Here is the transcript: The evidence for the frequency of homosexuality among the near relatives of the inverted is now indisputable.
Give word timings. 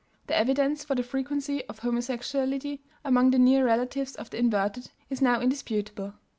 The 0.25 0.35
evidence 0.35 0.83
for 0.83 0.95
the 0.95 1.03
frequency 1.03 1.63
of 1.67 1.77
homosexuality 1.77 2.79
among 3.05 3.29
the 3.29 3.37
near 3.37 3.63
relatives 3.63 4.15
of 4.15 4.31
the 4.31 4.39
inverted 4.39 4.89
is 5.11 5.21
now 5.21 5.39
indisputable. 5.39 6.13